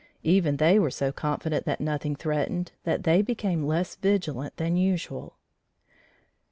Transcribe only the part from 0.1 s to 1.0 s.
Even they were